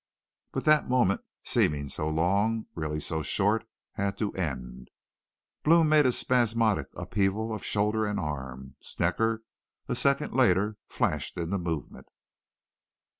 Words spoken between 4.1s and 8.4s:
to end. Blome made a spasmodic upheaval of shoulder and